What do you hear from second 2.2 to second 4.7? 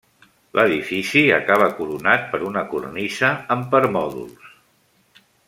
per una cornisa amb permòdols.